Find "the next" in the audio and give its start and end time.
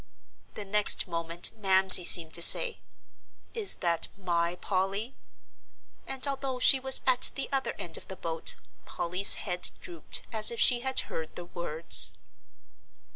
0.55-1.07